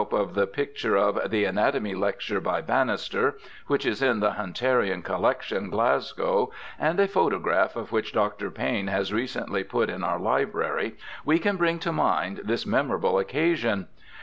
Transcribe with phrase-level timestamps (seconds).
[0.01, 0.95] 312 BIOGRAPHICAL ESSAYS of the picture
[1.25, 6.49] of * The Anatomy Lecture by Bannister *, which is in the Hunterian collection, Glasgow,
[6.79, 8.49] and a photograph of which Dr.
[8.49, 13.89] Pa3'ne has recently put in our library, we can bring to mind this memorable occasion.